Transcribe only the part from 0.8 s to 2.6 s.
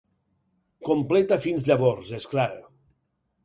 Completa fins llavors, és clar.